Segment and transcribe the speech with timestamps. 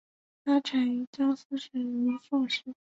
[0.43, 2.73] 它产于江苏省如皋市。